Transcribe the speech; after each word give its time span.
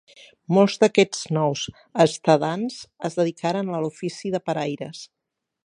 Molts 0.57 0.77
d'aquests 0.83 1.19
nous 1.37 1.65
estadants 2.05 2.79
es 3.11 3.19
dedicaren 3.21 3.69
a 3.75 3.83
l'ofici 3.85 4.33
de 4.37 4.43
paraires. 4.51 5.05